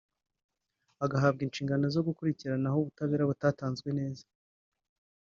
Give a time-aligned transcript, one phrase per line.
[1.05, 4.23] agahabwa inshingano zo gukurikirana aho ubutabera butatanzwe neza